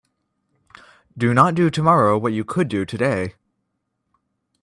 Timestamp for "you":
2.33-2.43